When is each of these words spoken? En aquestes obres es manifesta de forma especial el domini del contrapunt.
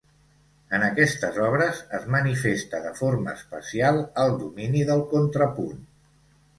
En 0.77 0.85
aquestes 0.85 1.37
obres 1.49 1.83
es 1.99 2.09
manifesta 2.17 2.81
de 2.87 2.95
forma 3.03 3.37
especial 3.41 4.03
el 4.27 4.37
domini 4.45 4.85
del 4.93 5.09
contrapunt. 5.17 5.83